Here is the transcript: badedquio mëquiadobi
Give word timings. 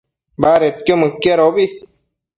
badedquio 0.41 0.95
mëquiadobi 1.01 1.63